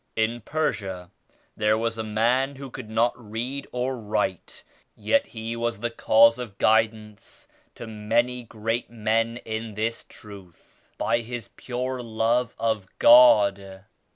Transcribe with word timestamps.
In 0.15 0.41
Persia 0.43 1.11
there 1.55 1.77
was 1.77 1.95
a 1.95 2.03
man 2.03 2.55
who 2.55 2.71
could 2.71 2.89
not 2.89 3.13
read 3.15 3.67
or 3.71 3.95
write 3.99 4.63
yet 4.95 5.27
he 5.27 5.55
was 5.55 5.79
the 5.79 5.91
cause 5.91 6.39
of 6.39 6.57
guidance 6.57 7.47
to 7.75 7.85
many 7.85 8.41
great 8.41 8.89
men 8.89 9.37
in 9.45 9.75
this 9.75 10.03
Truth 10.03 10.89
by 10.97 11.19
his 11.19 11.49
pure 11.49 12.01
love 12.01 12.55
of 12.57 12.87
God. 12.97 13.83